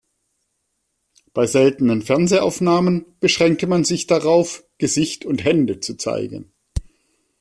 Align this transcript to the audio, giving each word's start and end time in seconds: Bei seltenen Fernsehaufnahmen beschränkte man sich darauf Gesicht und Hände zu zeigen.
Bei 1.35 1.45
seltenen 1.45 2.01
Fernsehaufnahmen 2.01 3.05
beschränkte 3.19 3.67
man 3.67 3.83
sich 3.83 4.07
darauf 4.07 4.63
Gesicht 4.79 5.25
und 5.25 5.43
Hände 5.45 5.79
zu 5.79 5.95
zeigen. 5.95 6.51